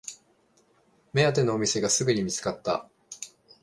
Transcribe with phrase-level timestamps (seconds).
[1.13, 2.89] 目当てのお店がすぐに見つかった